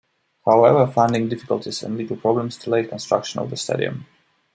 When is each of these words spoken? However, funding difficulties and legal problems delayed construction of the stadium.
However, 0.47 0.91
funding 0.91 1.29
difficulties 1.29 1.83
and 1.83 1.95
legal 1.95 2.17
problems 2.17 2.57
delayed 2.57 2.89
construction 2.89 3.39
of 3.39 3.51
the 3.51 3.55
stadium. 3.55 4.07